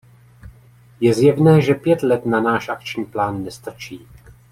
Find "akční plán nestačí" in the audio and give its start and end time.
2.69-4.07